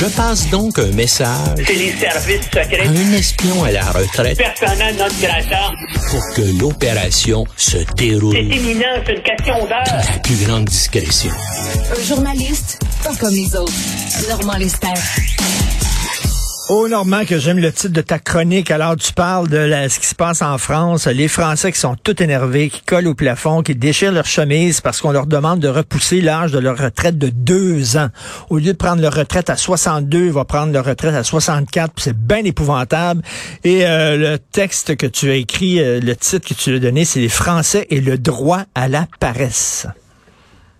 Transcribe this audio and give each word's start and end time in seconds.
Je 0.00 0.06
passe 0.06 0.48
donc 0.48 0.78
un 0.78 0.90
message. 0.92 1.62
C'est 1.66 1.74
les 1.74 1.92
services 1.92 2.44
secrets. 2.44 2.86
Un 2.86 3.12
espion 3.12 3.64
à 3.64 3.70
la 3.70 3.84
retraite. 3.84 4.38
Personnel 4.38 4.96
notre 4.96 5.20
grata. 5.20 5.72
Pour 6.08 6.22
que 6.34 6.58
l'opération 6.58 7.44
se 7.54 7.76
déroule. 7.96 8.34
C'est 8.34 8.56
imminent, 8.56 8.86
c'est 9.04 9.12
une 9.12 9.22
question 9.22 9.66
d'heure. 9.66 9.84
La 9.84 10.18
plus 10.20 10.36
grande 10.46 10.64
discrétion. 10.64 11.30
Un 11.94 12.02
journaliste, 12.02 12.80
pas 13.04 13.14
comme 13.16 13.34
les 13.34 13.54
autres. 13.54 13.74
Normand 14.30 14.56
Lester. 14.56 14.86
Oh 16.72 16.86
Normand, 16.86 17.24
que 17.24 17.36
j'aime 17.36 17.58
le 17.58 17.72
titre 17.72 17.92
de 17.92 18.00
ta 18.00 18.20
chronique. 18.20 18.70
Alors 18.70 18.94
tu 18.94 19.12
parles 19.12 19.48
de 19.48 19.88
ce 19.88 19.98
qui 19.98 20.06
se 20.06 20.14
passe 20.14 20.40
en 20.40 20.56
France, 20.56 21.08
les 21.08 21.26
Français 21.26 21.72
qui 21.72 21.80
sont 21.80 21.96
tout 21.96 22.22
énervés, 22.22 22.68
qui 22.68 22.80
collent 22.82 23.08
au 23.08 23.14
plafond, 23.16 23.62
qui 23.62 23.74
déchirent 23.74 24.12
leur 24.12 24.26
chemise 24.26 24.80
parce 24.80 25.00
qu'on 25.00 25.10
leur 25.10 25.26
demande 25.26 25.58
de 25.58 25.66
repousser 25.66 26.20
l'âge 26.20 26.52
de 26.52 26.60
leur 26.60 26.78
retraite 26.78 27.18
de 27.18 27.28
deux 27.28 27.96
ans. 27.96 28.06
Au 28.50 28.58
lieu 28.58 28.72
de 28.72 28.76
prendre 28.78 29.02
leur 29.02 29.14
retraite 29.14 29.50
à 29.50 29.56
62, 29.56 30.26
ils 30.26 30.30
vont 30.30 30.44
prendre 30.44 30.72
leur 30.72 30.84
retraite 30.84 31.12
à 31.12 31.24
64. 31.24 31.94
C'est 31.96 32.16
bien 32.16 32.44
épouvantable. 32.44 33.22
Et 33.64 33.84
euh, 33.84 34.16
le 34.16 34.38
texte 34.38 34.96
que 34.96 35.08
tu 35.08 35.28
as 35.28 35.34
écrit, 35.34 35.80
euh, 35.80 35.98
le 35.98 36.14
titre 36.14 36.46
que 36.46 36.54
tu 36.54 36.72
as 36.72 36.78
donné, 36.78 37.04
c'est 37.04 37.18
les 37.18 37.28
Français 37.28 37.88
et 37.90 38.00
le 38.00 38.16
droit 38.16 38.60
à 38.76 38.86
la 38.86 39.08
paresse. 39.18 39.88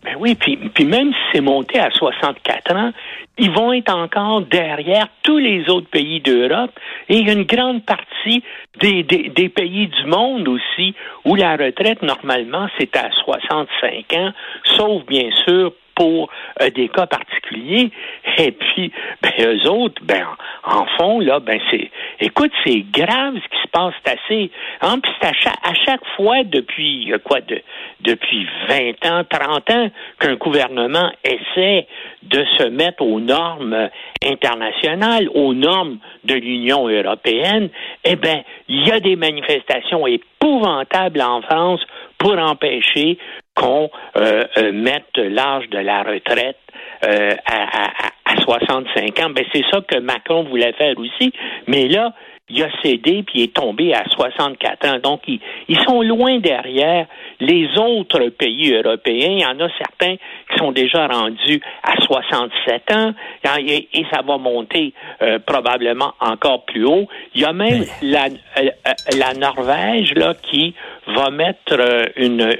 Ben 0.04 0.14
oui, 0.20 0.34
puis, 0.34 0.56
puis 0.72 0.84
même 0.84 1.10
si 1.10 1.18
c'est 1.32 1.40
monté 1.40 1.78
à 1.78 1.90
64 1.90 2.74
ans, 2.74 2.92
ils 3.38 3.50
vont 3.50 3.72
être 3.72 3.94
encore 3.94 4.42
derrière 4.42 5.08
tous 5.22 5.38
les 5.38 5.68
autres 5.70 5.88
pays 5.88 6.20
d'Europe. 6.20 6.72
Et 7.08 7.20
une 7.20 7.44
grande 7.44 7.84
partie 7.84 8.42
des, 8.80 9.02
des, 9.02 9.48
pays 9.48 9.88
du 9.88 10.06
monde 10.06 10.46
aussi 10.48 10.94
où 11.24 11.34
la 11.34 11.56
retraite, 11.56 12.02
normalement, 12.02 12.68
c'est 12.78 12.94
à 12.96 13.10
65 13.24 14.12
ans, 14.14 14.32
sauf 14.76 15.06
bien 15.06 15.30
sûr 15.44 15.72
pour 16.00 16.30
euh, 16.62 16.70
des 16.70 16.88
cas 16.88 17.06
particuliers. 17.06 17.90
Et 18.38 18.52
puis, 18.52 18.90
ben, 19.20 19.32
eux 19.40 19.68
autres, 19.68 20.00
ben, 20.02 20.24
en 20.64 20.86
fond, 20.96 21.20
là, 21.20 21.40
ben, 21.40 21.60
c'est, 21.70 21.90
écoute, 22.20 22.52
c'est 22.64 22.86
grave 22.90 23.34
ce 23.34 23.48
qui 23.48 23.62
se 23.62 23.68
passe, 23.70 23.94
assez, 24.06 24.50
hein, 24.80 24.98
puis 24.98 25.12
à 25.22 25.74
chaque, 25.74 26.00
fois 26.16 26.42
depuis, 26.44 27.12
euh, 27.12 27.18
quoi, 27.18 27.42
de, 27.42 27.60
depuis 28.00 28.46
20 28.68 29.10
ans, 29.10 29.24
30 29.28 29.70
ans, 29.70 29.90
qu'un 30.18 30.36
gouvernement 30.36 31.10
essaie 31.22 31.86
de 32.22 32.46
se 32.56 32.64
mettre 32.64 33.02
aux 33.02 33.20
normes 33.20 33.90
internationales, 34.24 35.28
aux 35.34 35.52
normes 35.52 35.98
de 36.24 36.34
l'Union 36.34 36.88
européenne, 36.88 37.68
eh 38.04 38.16
ben, 38.16 38.42
il 38.68 38.88
y 38.88 38.90
a 38.90 39.00
des 39.00 39.16
manifestations 39.16 40.06
épouvantables 40.06 41.20
en 41.20 41.42
France 41.42 41.80
pour 42.18 42.38
empêcher 42.38 43.18
qu'on 43.54 43.90
euh, 44.16 44.44
euh, 44.56 44.72
mette 44.72 45.16
l'âge 45.16 45.68
de 45.68 45.78
la 45.78 46.02
retraite 46.02 46.58
euh, 47.04 47.34
à, 47.44 47.86
à, 47.86 47.90
à, 48.24 48.36
65 48.40 49.18
ans. 49.20 49.30
Ben, 49.30 49.44
c'est 49.52 49.64
ça 49.70 49.80
que 49.80 49.98
Macron 49.98 50.44
voulait 50.44 50.72
faire 50.74 50.96
aussi. 50.98 51.32
Mais 51.66 51.88
là, 51.88 52.12
il 52.50 52.62
a 52.62 52.68
cédé 52.82 53.22
puis 53.22 53.40
il 53.40 53.42
est 53.44 53.54
tombé 53.54 53.94
à 53.94 54.04
64 54.08 54.88
ans. 54.88 54.98
Donc, 55.02 55.22
ils, 55.26 55.40
ils, 55.68 55.78
sont 55.80 56.02
loin 56.02 56.38
derrière 56.38 57.06
les 57.40 57.68
autres 57.78 58.28
pays 58.28 58.72
européens. 58.74 59.30
Il 59.30 59.40
y 59.40 59.46
en 59.46 59.58
a 59.60 59.68
certains 59.78 60.16
qui 60.16 60.58
sont 60.58 60.72
déjà 60.72 61.06
rendus 61.06 61.60
à 61.82 62.00
67 62.00 62.92
ans 62.92 63.12
et, 63.58 63.88
ça 64.12 64.22
va 64.22 64.38
monter 64.38 64.92
euh, 65.22 65.38
probablement 65.38 66.12
encore 66.20 66.64
plus 66.64 66.84
haut. 66.84 67.06
Il 67.34 67.42
y 67.42 67.44
a 67.44 67.52
même 67.52 67.84
la, 68.02 68.26
euh, 68.58 68.70
la 69.16 69.34
Norvège 69.34 70.14
là 70.14 70.34
qui 70.42 70.74
va 71.06 71.30
mettre 71.30 71.78
euh, 71.78 72.04
une 72.16 72.56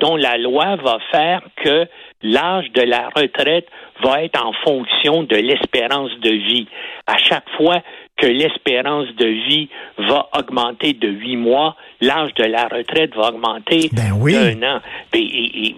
dont 0.00 0.16
la 0.16 0.38
loi 0.38 0.76
va 0.76 0.98
faire 1.10 1.42
que 1.56 1.86
l'âge 2.22 2.70
de 2.72 2.82
la 2.82 3.08
retraite 3.14 3.66
va 4.02 4.22
être 4.22 4.42
en 4.44 4.52
fonction 4.64 5.22
de 5.22 5.36
l'espérance 5.36 6.10
de 6.20 6.30
vie. 6.30 6.66
À 7.06 7.18
chaque 7.18 7.48
fois 7.56 7.82
que 8.16 8.26
l'espérance 8.26 9.08
de 9.16 9.26
vie 9.26 9.68
va 9.98 10.28
augmenter 10.38 10.92
de 10.92 11.08
huit 11.08 11.36
mois, 11.36 11.76
l'âge 12.00 12.34
de 12.34 12.44
la 12.44 12.68
retraite 12.68 13.14
va 13.16 13.28
augmenter 13.28 13.90
ben 13.92 14.12
d'un 14.12 14.76
an. 14.76 14.80
Ben, 15.12 15.22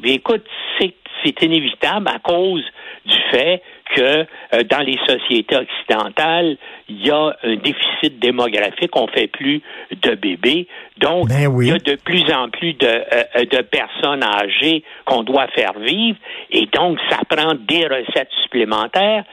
écoute, 0.05 0.45
c'est 0.79 1.43
inévitable 1.43 2.09
à 2.09 2.19
cause 2.19 2.65
du 3.07 3.17
fait 3.31 3.63
que 3.95 4.03
euh, 4.03 4.63
dans 4.65 4.81
les 4.81 4.99
sociétés 5.07 5.57
occidentales, 5.57 6.57
il 6.89 7.07
y 7.07 7.11
a 7.11 7.37
un 7.43 7.57
déficit 7.57 8.19
démographique, 8.19 8.95
on 8.97 9.07
fait 9.09 9.29
plus 9.29 9.63
de 10.03 10.15
bébés, 10.15 10.67
donc 10.99 11.29
ben 11.29 11.51
il 11.61 11.69
y 11.69 11.73
a 11.73 11.79
de 11.79 11.97
plus 11.97 12.25
en 12.33 12.49
plus 12.49 12.73
de, 12.75 12.87
euh, 12.87 13.45
de 13.45 13.63
personnes 13.63 14.23
âgées 14.23 14.83
qu'on 15.05 15.23
doit 15.23 15.49
faire 15.49 15.79
vivre, 15.79 16.19
et 16.51 16.67
donc 16.67 16.99
ça 17.11 17.19
prend 17.29 17.55
des 17.55 17.87
recettes 17.87 18.31
supplémentaires. 18.43 19.25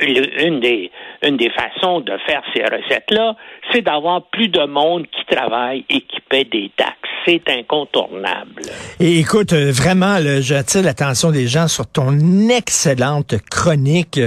Une 0.00 0.60
des, 0.60 0.90
une 1.22 1.36
des 1.36 1.50
façons 1.50 2.00
de 2.00 2.12
faire 2.26 2.42
ces 2.54 2.62
recettes-là, 2.62 3.36
c'est 3.72 3.82
d'avoir 3.82 4.26
plus 4.28 4.48
de 4.48 4.64
monde 4.66 5.06
qui 5.06 5.34
travaille 5.34 5.84
et 5.88 6.00
qui 6.00 6.20
paie 6.28 6.44
des 6.44 6.70
taxes 6.76 7.04
c'est 7.24 7.42
incontournable. 7.48 8.62
Et 9.00 9.18
écoute, 9.18 9.52
euh, 9.52 9.72
vraiment, 9.72 10.18
j'attire 10.40 10.82
l'attention 10.82 11.30
des 11.30 11.46
gens 11.46 11.68
sur 11.68 11.86
ton 11.86 12.48
excellente 12.48 13.36
chronique 13.50 14.20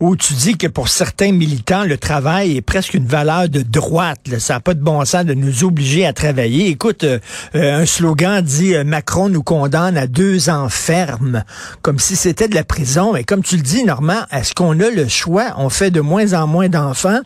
où 0.00 0.16
tu 0.16 0.34
dis 0.34 0.56
que 0.56 0.66
pour 0.66 0.88
certains 0.88 1.32
militants, 1.32 1.84
le 1.84 1.98
travail 1.98 2.56
est 2.56 2.62
presque 2.62 2.94
une 2.94 3.06
valeur 3.06 3.48
de 3.48 3.62
droite. 3.62 4.20
Ça 4.38 4.54
n'a 4.54 4.60
pas 4.60 4.74
de 4.74 4.82
bon 4.82 5.04
sens 5.04 5.24
de 5.24 5.34
nous 5.34 5.64
obliger 5.64 6.06
à 6.06 6.12
travailler. 6.12 6.68
Écoute, 6.68 7.04
euh, 7.04 7.18
euh, 7.54 7.80
un 7.80 7.86
slogan 7.86 8.42
dit 8.42 8.74
Macron 8.84 9.28
nous 9.28 9.42
condamne 9.42 9.96
à 9.96 10.06
deux 10.06 10.48
ans 10.48 10.68
ferme, 10.68 11.42
comme 11.82 11.98
si 11.98 12.16
c'était 12.16 12.48
de 12.48 12.54
la 12.54 12.64
prison. 12.64 13.16
Et 13.16 13.24
comme 13.24 13.42
tu 13.42 13.56
le 13.56 13.62
dis, 13.62 13.84
Normand, 13.84 14.22
est-ce 14.32 14.54
qu'on 14.54 14.65
a 14.72 14.90
le 14.90 15.08
choix? 15.08 15.54
On 15.58 15.68
fait 15.68 15.90
de 15.90 16.00
moins 16.00 16.34
en 16.34 16.46
moins 16.46 16.68
d'enfants. 16.68 17.20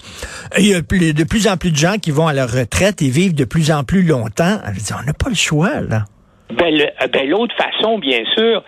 Il 0.58 0.66
y 0.66 0.74
a 0.74 0.80
de 0.80 1.24
plus 1.24 1.48
en 1.48 1.56
plus 1.56 1.70
de 1.70 1.76
gens 1.76 1.96
qui 2.00 2.10
vont 2.10 2.26
à 2.26 2.32
leur 2.32 2.50
retraite 2.50 3.02
et 3.02 3.08
vivent 3.08 3.34
de 3.34 3.44
plus 3.44 3.70
en 3.70 3.84
plus 3.84 4.02
longtemps. 4.02 4.58
On 4.64 5.12
pas 5.12 5.28
le 5.28 5.34
choix, 5.34 5.80
là. 5.80 6.04
Ben, 6.52 6.74
euh, 6.74 7.06
ben, 7.12 7.28
l'autre 7.28 7.54
façon, 7.56 7.98
bien 7.98 8.24
sûr, 8.36 8.64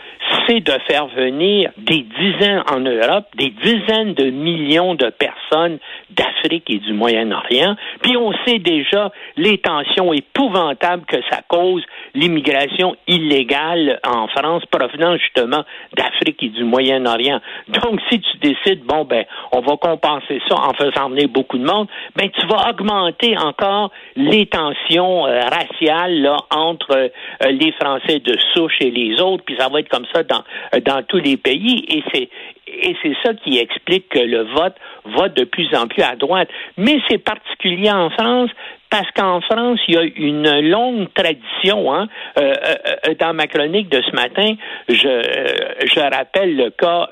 c'est 0.47 0.60
de 0.60 0.72
faire 0.88 1.06
venir 1.09 1.70
des 1.76 2.04
dizaines 2.19 2.62
en 2.70 2.81
Europe, 2.81 3.26
des 3.37 3.50
dizaines 3.50 4.15
de 4.15 4.31
millions 4.31 4.94
de 4.94 5.10
personnes 5.10 5.78
d'Afrique 6.10 6.69
et 6.69 6.78
du 6.78 6.93
Moyen-Orient. 6.93 7.76
Puis 8.03 8.16
on 8.16 8.32
sait 8.47 8.59
déjà 8.59 9.10
les 9.37 9.59
tensions 9.59 10.12
épouvantables 10.12 11.04
que 11.06 11.16
ça 11.31 11.41
cause, 11.48 11.82
l'immigration 12.15 12.97
illégale 13.06 14.00
en 14.06 14.28
France 14.28 14.65
provenant 14.66 15.16
justement 15.16 15.65
d'Afrique 15.94 16.42
et 16.42 16.48
du 16.48 16.65
Moyen-Orient. 16.65 17.41
Donc 17.69 18.00
si 18.10 18.21
tu 18.21 18.38
décides, 18.38 18.84
bon, 18.84 19.04
ben, 19.04 19.25
on 19.53 19.60
va 19.60 19.76
compenser 19.76 20.41
ça 20.48 20.56
en 20.56 20.72
faisant 20.75 21.10
venir 21.10 21.28
beaucoup 21.28 21.59
de 21.59 21.65
monde, 21.65 21.88
ben, 22.16 22.28
tu 22.31 22.47
vas 22.47 22.71
augmenter 22.71 23.37
encore 23.38 23.91
les 24.16 24.47
tensions 24.47 25.26
euh, 25.26 25.41
raciales 25.41 26.21
là, 26.21 26.37
entre 26.50 26.92
euh, 26.92 27.09
les 27.50 27.72
Français 27.72 28.19
de 28.21 28.37
souche 28.54 28.76
et 28.81 28.91
les 28.91 29.21
autres, 29.21 29.44
puis 29.44 29.56
ça 29.59 29.69
va 29.69 29.81
être 29.81 29.88
comme 29.88 30.06
ça 30.12 30.22
dans, 30.25 30.44
dans 30.84 31.03
tous 31.03 31.19
les 31.19 31.37
pays. 31.37 31.84
Et 31.88 32.03
c'est 32.12 32.28
et 32.66 32.97
c'est 33.03 33.15
ça 33.22 33.34
qui 33.34 33.59
explique 33.59 34.09
que 34.09 34.19
le 34.19 34.43
vote 34.44 34.75
va 35.05 35.28
de 35.28 35.44
plus 35.44 35.69
en 35.75 35.87
plus 35.88 36.03
à 36.03 36.16
droite. 36.16 36.49
Mais 36.77 36.99
c'est 37.09 37.19
particulier 37.19 37.91
en 37.91 38.10
France 38.10 38.50
parce 38.91 39.10
qu'en 39.12 39.41
France, 39.41 39.81
il 39.88 39.94
y 39.94 39.99
a 39.99 40.03
une 40.03 40.69
longue 40.69 41.09
tradition. 41.15 41.94
Hein. 41.94 42.09
Euh, 42.38 42.53
euh, 42.53 42.75
euh, 43.09 43.15
dans 43.19 43.33
ma 43.33 43.47
chronique 43.47 43.88
de 43.88 44.03
ce 44.03 44.15
matin, 44.15 44.55
je, 44.88 45.87
je 45.87 46.00
rappelle 46.00 46.56
le 46.56 46.71
cas 46.71 47.09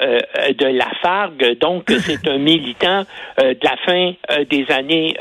de 0.53 0.67
Lafargue. 0.67 1.59
Donc, 1.59 1.91
c'est 2.01 2.29
un 2.29 2.39
militant 2.39 3.05
de 3.39 3.57
la 3.63 3.77
fin 3.87 4.13
des 4.51 4.67
années 4.71 5.17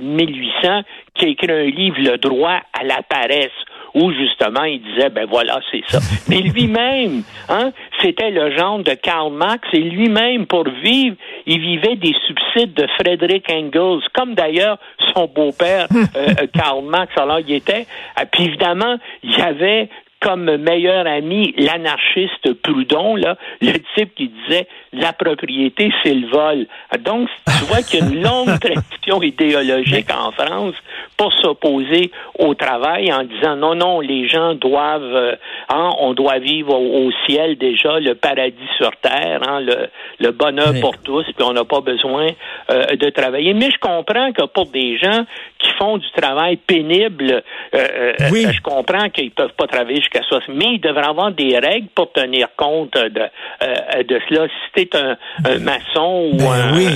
1800 0.00 0.82
qui 1.14 1.24
a 1.24 1.28
écrit 1.28 1.50
un 1.50 1.64
livre, 1.64 1.96
Le 1.98 2.18
droit 2.18 2.60
à 2.78 2.84
la 2.84 3.02
paresse 3.02 3.50
où 3.94 4.12
justement 4.12 4.64
il 4.64 4.82
disait 4.82 5.10
ben 5.10 5.26
voilà 5.28 5.60
c'est 5.70 5.82
ça. 5.88 5.98
Mais 6.28 6.40
lui-même, 6.40 7.22
hein, 7.48 7.72
c'était 8.02 8.30
le 8.30 8.56
genre 8.56 8.80
de 8.80 8.94
Karl 8.94 9.32
Marx 9.32 9.66
et 9.72 9.80
lui-même 9.80 10.46
pour 10.46 10.64
vivre, 10.82 11.16
il 11.46 11.60
vivait 11.60 11.96
des 11.96 12.14
subsides 12.26 12.74
de 12.74 12.86
Frederick 12.98 13.50
Engels, 13.50 14.02
comme 14.14 14.34
d'ailleurs 14.34 14.78
son 15.14 15.26
beau-père 15.26 15.86
euh, 15.94 16.28
euh, 16.28 16.46
Karl 16.52 16.84
Marx. 16.84 17.12
Alors 17.16 17.40
il 17.40 17.52
était, 17.52 17.86
euh, 18.18 18.24
puis 18.30 18.44
évidemment 18.44 18.96
il 19.22 19.38
y 19.38 19.40
avait 19.40 19.88
comme 20.24 20.56
meilleur 20.56 21.06
ami 21.06 21.54
l'anarchiste 21.58 22.54
Proudhon, 22.62 23.16
là, 23.16 23.36
le 23.60 23.74
type 23.94 24.14
qui 24.14 24.28
disait 24.28 24.66
la 24.94 25.12
propriété, 25.12 25.92
c'est 26.02 26.14
le 26.14 26.26
vol. 26.28 26.66
Donc, 27.00 27.28
tu 27.46 27.64
vois 27.66 27.82
qu'il 27.82 28.00
y 28.00 28.02
a 28.02 28.06
une 28.06 28.22
longue 28.22 28.58
tradition 28.58 29.22
idéologique 29.22 30.10
en 30.10 30.32
France 30.32 30.74
pour 31.16 31.32
s'opposer 31.34 32.10
au 32.38 32.54
travail 32.54 33.12
en 33.12 33.24
disant 33.24 33.56
non, 33.56 33.74
non, 33.74 34.00
les 34.00 34.28
gens 34.28 34.54
doivent, 34.54 35.02
euh, 35.02 35.36
hein, 35.68 35.90
on 36.00 36.12
doit 36.12 36.38
vivre 36.38 36.74
au, 36.74 37.10
ciel 37.26 37.56
déjà, 37.56 38.00
le 38.00 38.14
paradis 38.14 38.68
sur 38.76 38.90
terre, 39.02 39.40
hein, 39.46 39.60
le, 39.60 39.88
le 40.20 40.30
bonheur 40.32 40.72
pour 40.80 40.98
tous, 40.98 41.24
puis 41.24 41.44
on 41.44 41.52
n'a 41.52 41.64
pas 41.64 41.80
besoin 41.80 42.28
euh, 42.70 42.96
de 42.96 43.10
travailler. 43.10 43.54
Mais 43.54 43.70
je 43.70 43.78
comprends 43.78 44.32
que 44.32 44.44
pour 44.46 44.66
des 44.66 44.98
gens 44.98 45.24
qui 45.58 45.70
font 45.78 45.98
du 45.98 46.10
travail 46.10 46.56
pénible, 46.56 47.42
euh, 47.74 48.12
je 48.20 48.60
comprends 48.60 49.08
qu'ils 49.10 49.30
peuvent 49.30 49.54
pas 49.56 49.66
travailler 49.66 50.00
jusqu'à 50.00 50.22
60, 50.22 50.54
mais 50.54 50.74
il 50.74 50.80
devrait 50.80 51.06
avoir 51.06 51.32
des 51.32 51.58
règles 51.58 51.88
pour 51.94 52.12
tenir 52.12 52.48
compte 52.56 52.94
de, 52.94 54.02
de 54.02 54.20
cela. 54.28 54.46
Si 54.76 54.88
tu 54.88 54.96
un, 54.96 55.16
un 55.44 55.58
maçon 55.58 56.30
ou 56.32 56.36
ben 56.36 56.52
un, 56.52 56.76
oui. 56.76 56.88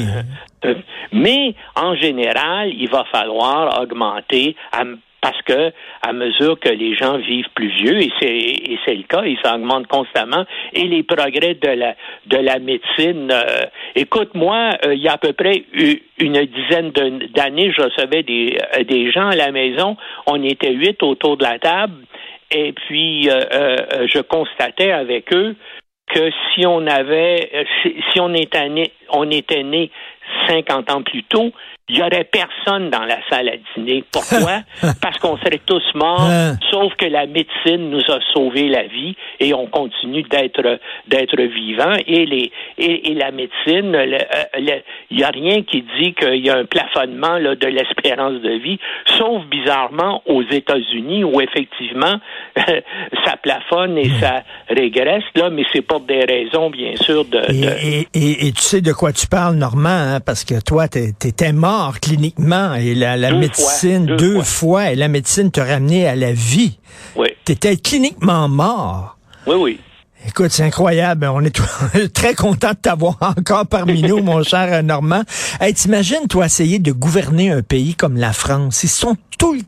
Mais 1.13 1.55
en 1.77 1.95
général, 1.95 2.73
il 2.75 2.89
va 2.89 3.05
falloir 3.13 3.81
augmenter 3.81 4.57
parce 5.21 5.41
que 5.43 5.73
à 6.03 6.13
mesure 6.13 6.59
que 6.61 6.69
les 6.69 6.95
gens 6.95 7.19
vivent 7.19 7.49
plus 7.55 7.69
vieux 7.69 8.01
et 8.01 8.79
c'est 8.85 8.95
le 8.95 9.03
cas, 9.03 9.23
ils 9.25 9.39
s'augmentent 9.45 9.87
constamment 9.89 10.45
et 10.73 10.85
les 10.85 11.03
progrès 11.03 11.55
de 11.55 11.69
la 11.69 11.95
de 12.27 12.37
la 12.37 12.59
médecine. 12.59 13.31
Euh, 13.33 13.67
écoute, 13.97 14.35
moi, 14.35 14.71
euh, 14.85 14.95
il 14.95 15.01
y 15.01 15.09
a 15.09 15.15
à 15.15 15.19
peu 15.19 15.33
près 15.33 15.65
une 16.19 16.45
dizaine 16.47 16.91
d'années, 17.35 17.73
je 17.77 17.83
recevais 17.83 18.23
des 18.23 18.59
euh, 18.79 18.85
des 18.85 19.11
gens 19.11 19.29
à 19.29 19.37
la 19.37 19.51
maison. 19.51 19.97
On 20.27 20.43
était 20.43 20.73
huit 20.73 21.03
autour 21.03 21.37
de 21.37 21.45
la 21.45 21.59
table 21.59 22.05
et 22.51 22.73
puis 22.73 23.25
je 23.25 24.21
constatais 24.21 24.91
avec 24.91 25.35
eux 25.35 25.55
que 26.15 26.31
si 26.31 26.67
on 26.67 26.87
avait 26.87 27.67
si, 27.83 27.95
si 28.11 28.21
on 28.21 28.33
était 28.33 28.71
né 28.71 28.91
on 29.11 29.31
était 29.31 29.65
né 29.65 29.91
50 30.49 30.91
ans 30.91 31.03
plus 31.03 31.25
tôt, 31.25 31.53
il 31.91 31.97
n'y 31.97 32.03
aurait 32.03 32.25
personne 32.25 32.91
dans 32.91 33.05
la 33.05 33.19
salle 33.31 33.49
à 33.49 33.53
dîner. 33.75 34.05
Pourquoi? 34.13 34.61
Parce 35.01 35.19
qu'on 35.19 35.39
serait 35.39 35.61
tous 35.65 35.83
morts, 35.95 36.21
hein? 36.21 36.57
sauf 36.71 36.95
que 36.97 37.07
la 37.07 37.27
médecine 37.27 37.91
nous 37.91 38.03
a 38.09 38.19
sauvé 38.35 38.69
la 38.69 38.83
vie 38.83 39.17
et 39.41 39.55
on 39.55 39.67
continue 39.67 40.23
d'être 40.25 40.81
d'être 41.07 41.41
vivant. 41.41 41.95
Et 42.07 42.27
les 42.27 42.53
et, 42.77 43.15
la 43.15 43.31
médecine, 43.31 43.97
il 44.59 44.83
n'y 45.11 45.23
a 45.23 45.31
rien 45.31 45.63
qui 45.63 45.85
dit 45.99 46.13
qu'il 46.13 46.45
y 46.45 46.51
a 46.51 46.59
un 46.59 46.67
plafonnement 46.67 47.39
là, 47.39 47.55
de 47.55 47.67
l'espérance 47.67 48.43
de 48.43 48.59
vie, 48.63 48.79
sauf 49.17 49.45
bizarrement 49.47 50.23
aux 50.27 50.43
États-Unis 50.43 51.25
où 51.25 51.41
effectivement 51.41 52.21
ça 53.25 53.37
plafonne 53.43 53.97
et 53.97 54.11
ça 54.21 54.43
régresse 54.69 55.25
là, 55.35 55.49
mais 55.49 55.65
c'est 55.73 55.83
pour 55.83 56.01
des 56.01 56.25
raisons 56.25 56.69
bien 56.69 56.97
sûr 56.97 57.25
de. 57.25 57.41
Et, 57.51 58.07
et, 58.15 58.53
tu 58.53 58.61
sais 58.61 58.81
de 58.83 58.93
quoi 58.93 59.13
tu 59.13 59.27
parles, 59.27 59.57
Normand, 59.57 59.89
hein? 59.89 60.18
Parce 60.21 60.45
que 60.45 60.61
toi, 60.61 60.89
t'étais 60.89 61.53
mort 61.53 62.01
cliniquement 62.01 62.75
et 62.75 62.95
la, 62.95 63.17
médecine, 63.33 64.07
deux, 64.07 64.43
fois. 64.43 64.91
et 64.93 64.95
la 64.95 65.09
médecine 65.09 65.51
te 65.51 65.61
ramenait 65.61 66.07
à 66.07 66.17
la 66.17 66.33
vie. 66.33 66.79
Oui. 67.17 67.29
Tu 67.45 67.53
étais 67.53 67.77
cliniquement 67.77 68.49
mort. 68.49 69.19
Oui, 69.47 69.55
oui. 69.57 69.81
Écoute, 70.27 70.51
c'est 70.51 70.65
incroyable. 70.65 71.27
On 71.33 71.41
est 71.43 71.57
très 72.13 72.35
content 72.35 72.71
de 72.71 72.77
t'avoir 72.77 73.17
encore 73.21 73.67
parmi 73.67 74.03
nous, 74.03 74.23
mon 74.23 74.43
cher 74.45 74.83
Normand. 74.83 75.23
Hey, 75.61 75.75
t'imagines, 75.75 76.27
toi, 76.29 76.47
essayer 76.47 76.79
de 76.79 76.93
gouverner 76.93 77.51
un 77.51 77.63
pays 77.63 77.95
comme 77.95 78.17
la 78.17 78.33
France? 78.33 78.83
Ils 78.83 78.89
sont 78.89 79.17
tout 79.39 79.55
le 79.55 79.61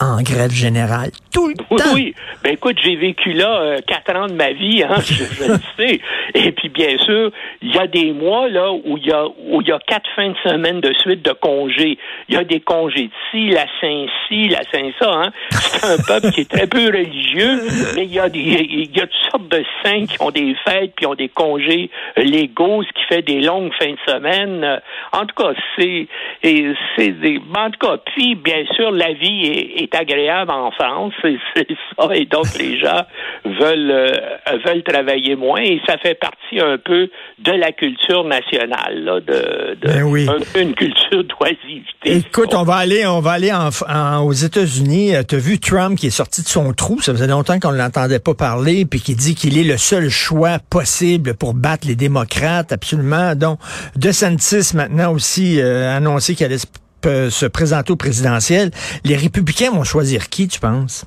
en 0.00 0.22
grève 0.22 0.50
générale. 0.50 1.10
Tout 1.32 1.48
le 1.48 1.54
oui, 1.70 1.76
temps. 1.76 1.94
Oui, 1.94 2.14
ben 2.42 2.52
écoute, 2.54 2.76
j'ai 2.82 2.96
vécu 2.96 3.32
là 3.32 3.60
euh, 3.60 3.78
quatre 3.86 4.16
ans 4.16 4.26
de 4.26 4.32
ma 4.32 4.52
vie, 4.52 4.82
hein, 4.82 4.96
je, 5.00 5.44
le 5.46 5.58
sais. 5.76 6.00
Et 6.34 6.52
puis 6.52 6.68
bien 6.68 6.98
sûr, 6.98 7.30
il 7.62 7.74
y 7.74 7.78
a 7.78 7.86
des 7.86 8.12
mois 8.12 8.48
là 8.48 8.72
où 8.72 8.96
il 8.96 9.06
y 9.06 9.12
a 9.12 9.26
où 9.26 9.60
il 9.60 9.68
y 9.68 9.72
a 9.72 9.78
quatre 9.86 10.08
fins 10.16 10.30
de 10.30 10.36
semaine 10.44 10.80
de 10.80 10.92
suite 10.94 11.24
de 11.24 11.32
congés. 11.32 11.98
Il 12.28 12.34
y 12.34 12.38
a 12.38 12.44
des 12.44 12.60
congés 12.60 13.04
de 13.04 13.12
ci, 13.30 13.48
la 13.50 13.66
Saint-ci, 13.80 14.48
la 14.48 14.62
Saint-ça. 14.72 15.12
Hein. 15.12 15.30
C'est 15.50 15.86
un 15.86 15.98
peuple 16.06 16.32
qui 16.32 16.40
est 16.40 16.50
très 16.50 16.66
peu 16.66 16.86
religieux, 16.86 17.60
mais 17.94 18.04
il 18.04 18.12
y 18.12 18.18
a 18.18 18.28
des 18.28 18.40
il 18.40 18.96
y 18.96 19.00
a 19.00 19.06
toutes 19.06 19.30
sortes 19.30 19.48
de 19.48 19.64
saints 19.84 20.06
qui 20.06 20.20
ont 20.20 20.30
des 20.30 20.56
fêtes 20.64 20.94
puis 20.96 21.06
ont 21.06 21.14
des 21.14 21.28
congés 21.28 21.90
légaux, 22.16 22.82
ce 22.82 22.88
qui 22.88 23.06
fait 23.08 23.22
des 23.22 23.40
longues 23.40 23.72
fins 23.78 23.92
de 23.92 24.12
semaine. 24.12 24.80
En 25.12 25.26
tout 25.26 25.34
cas, 25.36 25.52
c'est 25.78 26.08
c'est 26.42 27.10
des 27.20 27.40
en 27.54 27.70
tout 27.70 27.86
cas, 27.86 27.98
puis 28.16 28.34
bien 28.34 28.64
sûr, 28.74 28.90
la 28.90 29.09
vie 29.12 29.46
est 29.46 29.60
est, 29.82 29.94
agréable 29.94 30.50
en 30.50 30.70
France, 30.70 31.12
c'est 31.22 31.36
ça, 31.54 32.08
et 32.14 32.26
donc 32.26 32.46
les 32.58 32.78
gens 32.78 33.02
veulent 33.44 33.90
euh, 33.90 34.58
veulent 34.64 34.82
travailler 34.82 35.36
moins 35.36 35.60
et 35.60 35.80
ça 35.86 35.98
fait 35.98 36.14
partie 36.14 36.60
un 36.60 36.78
peu 36.78 37.08
de 37.38 37.52
la 37.52 37.72
culture 37.72 38.24
nationale, 38.24 39.04
là, 39.04 39.20
de, 39.20 39.76
de 39.80 40.26
ben 40.26 40.60
une 40.60 40.74
culture 40.74 41.24
d'oisiveté. 41.24 42.16
Écoute, 42.16 42.54
on 42.54 42.64
va 42.64 42.76
aller 42.76 43.06
on 43.06 43.20
va 43.20 43.32
aller 43.32 43.52
en, 43.52 44.20
aux 44.22 44.32
États-Unis. 44.32 45.14
Euh, 45.14 45.22
tu 45.26 45.36
as 45.36 45.38
vu 45.38 45.58
Trump 45.58 45.98
qui 45.98 46.06
est 46.08 46.10
sorti 46.10 46.42
de 46.42 46.48
son 46.48 46.72
trou, 46.72 47.00
ça 47.00 47.12
faisait 47.12 47.26
longtemps 47.26 47.58
qu'on 47.58 47.72
ne 47.72 47.78
l'entendait 47.78 48.18
pas 48.18 48.34
parler, 48.34 48.84
puis 48.84 49.00
qui 49.00 49.14
dit 49.14 49.34
qu'il 49.34 49.58
est 49.58 49.64
le 49.64 49.76
seul 49.76 50.08
choix 50.08 50.58
possible 50.70 51.34
pour 51.34 51.54
battre 51.54 51.86
les 51.86 51.96
démocrates, 51.96 52.72
absolument. 52.72 53.34
Donc, 53.34 53.58
DeSantis 53.96 54.72
maintenant 54.74 55.12
aussi 55.12 55.60
euh, 55.60 55.96
annoncé 55.96 56.34
qu'il 56.34 56.46
allait 56.46 56.58
se 56.58 56.66
se 57.04 57.46
présenter 57.46 57.92
au 57.92 57.96
présidentiel, 57.96 58.70
les 59.04 59.16
républicains 59.16 59.70
vont 59.70 59.84
choisir 59.84 60.28
qui, 60.28 60.48
tu 60.48 60.60
penses? 60.60 61.06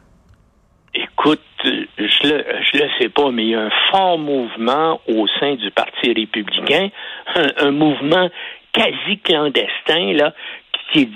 Écoute, 0.93 1.41
je 1.63 2.27
le, 2.27 2.45
je 2.71 2.77
le 2.77 2.89
sais 2.99 3.09
pas, 3.09 3.31
mais 3.31 3.43
il 3.43 3.49
y 3.49 3.55
a 3.55 3.61
un 3.61 3.71
fort 3.91 4.17
mouvement 4.17 5.01
au 5.07 5.27
sein 5.39 5.55
du 5.55 5.71
Parti 5.71 6.13
républicain, 6.13 6.89
un, 7.35 7.71
mouvement 7.71 8.29
quasi 8.73 9.19
clandestin, 9.23 10.13
là, 10.13 10.33
qui, 10.93 11.07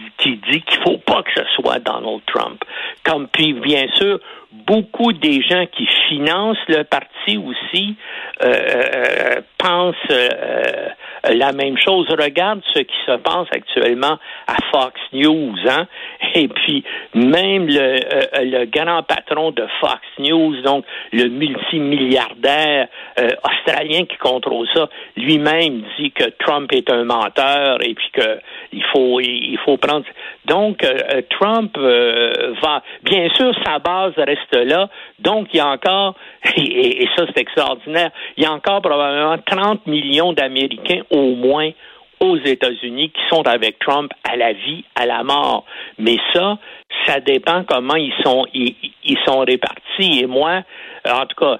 dit 0.52 0.62
qu'il 0.62 0.82
faut 0.84 0.98
pas 0.98 1.24
que 1.24 1.32
ce 1.36 1.44
soit 1.56 1.80
Donald 1.80 2.22
Trump. 2.26 2.64
Comme 3.04 3.28
puis 3.28 3.54
bien 3.54 3.88
sûr, 3.96 4.20
beaucoup 4.52 5.14
des 5.14 5.42
gens 5.42 5.66
qui 5.68 5.88
financent 6.10 6.58
le 6.68 6.84
parti 6.84 7.38
aussi 7.38 7.96
euh, 8.42 8.54
euh 8.96 9.42
pensent 9.58 9.96
euh, 10.12 10.90
la 11.34 11.52
même 11.52 11.78
chose. 11.78 12.08
Regarde 12.10 12.62
ce 12.74 12.80
qui 12.80 12.96
se 13.06 13.18
passe 13.18 13.48
actuellement 13.52 14.18
à 14.48 14.56
Fox 14.72 15.00
News, 15.14 15.56
hein? 15.68 15.88
Et 16.36 16.48
puis 16.48 16.84
même 17.14 17.68
le, 17.68 17.80
euh, 17.80 18.44
le 18.44 18.66
grand 18.66 19.04
patron 19.04 19.52
de 19.52 19.66
Fox 19.80 20.02
News, 20.20 20.62
donc 20.62 20.86
le 21.12 21.28
multimilliardaire 21.30 22.88
euh, 23.20 23.30
australien 23.44 24.06
qui 24.06 24.18
contrôle 24.18 24.68
ça, 24.74 24.90
lui-même 25.16 25.84
dit 25.98 26.12
que 26.12 26.26
Trump 26.40 26.72
est 26.72 26.92
un 26.92 27.04
menteur 27.04 27.80
et 27.84 27.94
puis 27.94 28.10
que 28.14 28.40
il 28.72 28.84
faut 28.94 29.67
faut 29.68 29.78
prendre. 29.78 30.06
Donc 30.46 30.84
euh, 30.84 31.22
Trump 31.30 31.78
va 31.78 32.82
bien 33.04 33.30
sûr 33.36 33.54
sa 33.66 33.80
base 33.80 34.14
reste 34.18 34.56
là. 34.56 34.90
Donc 35.20 35.50
il 35.54 35.58
y 35.58 35.60
a 35.60 35.68
encore 35.68 36.16
et, 36.58 37.08
ça 37.16 37.26
c'est 37.28 37.42
extraordinaire. 37.42 38.12
Il 38.38 38.44
y 38.44 38.48
a 38.48 38.52
encore 38.52 38.82
probablement 38.82 39.38
30 39.46 39.86
millions 39.88 40.34
d'Américains 40.34 41.02
au 41.12 41.36
moins 41.36 41.72
aux 42.20 42.38
États-Unis 42.38 43.12
qui 43.12 43.22
sont 43.30 43.48
avec 43.48 43.80
Trump 43.80 44.12
à 44.24 44.36
la 44.36 44.54
vie, 44.54 44.84
à 44.96 45.06
la 45.06 45.24
mort. 45.24 45.66
Mais 46.00 46.18
ça, 46.34 46.58
ça 47.06 47.20
dépend 47.20 47.64
comment 47.64 47.96
ils 47.96 48.14
sont 48.24 48.46
ils, 48.54 49.18
sont 49.26 49.40
répartis. 49.40 50.22
Et 50.22 50.26
moi, 50.26 50.62
en 51.08 51.26
tout 51.26 51.36
cas, 51.40 51.60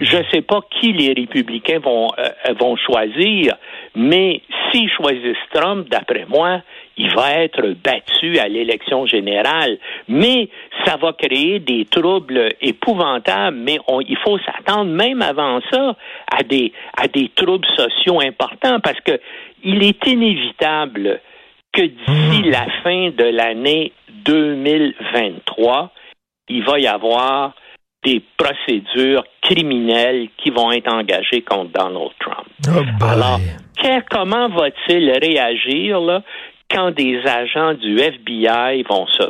je 0.00 0.16
ne 0.16 0.24
sais 0.32 0.42
pas 0.42 0.60
qui 0.70 0.92
les 0.92 1.12
républicains 1.12 1.78
vont 1.78 2.08
euh, 2.18 2.54
vont 2.58 2.76
choisir, 2.76 3.56
mais 3.94 4.42
s'ils 4.70 4.90
choisissent 4.90 5.36
Trump, 5.52 5.88
d'après 5.88 6.26
moi, 6.28 6.62
il 6.98 7.14
va 7.14 7.32
être 7.34 7.74
battu 7.82 8.38
à 8.38 8.48
l'élection 8.48 9.06
générale. 9.06 9.78
Mais 10.08 10.48
ça 10.84 10.96
va 10.96 11.12
créer 11.12 11.60
des 11.60 11.84
troubles 11.84 12.50
épouvantables. 12.60 13.56
Mais 13.56 13.78
il 14.08 14.18
faut 14.18 14.38
s'attendre 14.38 14.90
même 14.90 15.22
avant 15.22 15.60
ça 15.72 15.96
à 16.30 16.42
des 16.42 16.72
à 16.96 17.08
des 17.08 17.30
troubles 17.34 17.68
sociaux 17.76 18.20
importants 18.20 18.80
parce 18.80 19.00
que 19.00 19.20
il 19.62 19.82
est 19.82 20.06
inévitable 20.06 21.20
que 21.72 21.82
d'ici 21.82 22.42
hmm. 22.42 22.50
la 22.50 22.66
fin 22.82 23.10
de 23.10 23.24
l'année 23.24 23.92
2023, 24.24 25.92
il 26.48 26.64
va 26.64 26.78
y 26.78 26.86
avoir 26.86 27.54
des 28.04 28.22
procédures 28.36 29.24
criminelles 29.42 30.28
qui 30.38 30.50
vont 30.50 30.70
être 30.72 30.92
engagées 30.92 31.42
contre 31.42 31.72
Donald 31.72 32.10
Trump. 32.20 32.46
Oh 32.68 33.04
Alors, 33.04 33.40
comment 34.10 34.48
va-t-il 34.48 35.10
réagir 35.10 36.00
là, 36.00 36.22
quand 36.70 36.90
des 36.90 37.20
agents 37.26 37.74
du 37.74 37.98
FBI 37.98 38.82
vont 38.88 39.06
se 39.06 39.22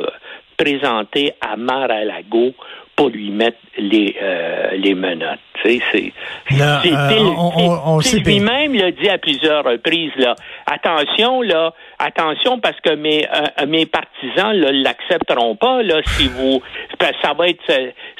présenter 0.57 1.33
à 1.41 1.55
Mar-a-Lago 1.55 2.53
pour 2.95 3.07
lui 3.09 3.31
mettre 3.31 3.57
les, 3.77 4.13
euh, 4.21 4.71
les 4.75 4.93
menottes. 4.93 5.39
C'est, 5.63 5.79
c'est, 5.91 6.11
Là, 6.57 6.81
c'est- 6.83 6.91
euh, 6.93 7.09
c'est- 7.09 7.19
on- 7.19 7.95
on- 7.95 8.01
c'est- 8.01 8.19
lui-même 8.19 8.73
l'a 8.75 8.91
dit 8.91 9.07
à 9.09 9.17
plusieurs 9.17 9.63
reprises 9.63 10.11
là. 10.17 10.35
Attention 10.65 11.41
là, 11.41 11.73
attention 11.97 12.59
parce 12.59 12.79
que 12.81 12.95
mes 12.95 13.25
euh, 13.25 13.65
mes 13.67 13.85
partisans 13.85 14.53
là 14.53 14.71
l'accepteront 14.73 15.55
pas 15.55 15.81
là 15.83 16.01
si 16.05 16.27
vous 16.27 16.61
ça 17.21 17.33
va 17.33 17.47
être 17.47 17.61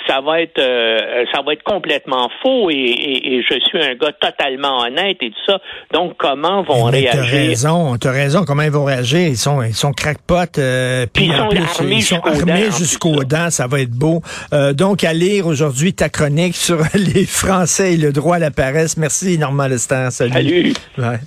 ça 0.10 0.22
va 0.22 0.42
être 0.42 0.58
euh, 0.60 1.24
ça 1.34 1.42
va 1.46 1.54
être 1.54 1.62
complètement 1.63 2.30
faux 2.42 2.70
et, 2.72 2.74
et, 2.74 3.36
et 3.36 3.44
je 3.44 3.60
suis 3.68 3.80
un 3.84 3.94
gars 3.96 4.12
totalement 4.20 4.80
honnête 4.82 5.18
et 5.22 5.30
tout 5.30 5.46
ça. 5.46 5.60
Donc 5.94 6.16
comment 6.18 6.63
vont 6.63 6.89
Mais 6.92 7.04
T'as 7.12 7.22
réagir? 7.22 7.50
raison, 7.50 7.96
t'as 7.98 8.12
raison. 8.12 8.44
Comment 8.46 8.63
ils 8.63 8.72
vont 8.72 8.86
réagir? 8.86 9.28
Ils 9.28 9.38
sont, 9.38 9.62
ils 9.62 9.75
sont 9.75 9.92
crackpot. 9.92 10.58
euh, 10.58 11.06
Puis 11.13 11.25
ils 11.25 11.34
sont 11.36 11.48
plus, 11.50 11.60
armés 11.60 11.96
ils 11.96 12.01
sont 12.01 12.16
jusqu'aux 12.24 12.39
armés 12.50 12.66
jusqu'aux 12.78 13.24
dents. 13.24 13.50
Ça 13.51 13.68
va 13.68 13.82
être 13.82 13.92
beau. 13.92 14.22
Euh, 14.54 14.74
donc 14.74 15.04
à 15.04 15.13
lire 15.13 15.46
aujourd'hui 15.46 15.94
ta 15.94 16.10
chronique 16.10 16.56
sur 16.56 16.80
les 16.96 17.25
Français 17.25 17.94
et 17.94 17.98
le 17.98 18.12
droit 18.12 18.38
à 18.38 18.39
la 18.39 18.51
paresse. 18.51 18.98
Merci 18.98 19.38
Normand 19.38 19.68
Lester. 19.68 20.08
Salut. 20.10 20.34
Salut. 20.34 20.74
Ouais. 20.98 21.20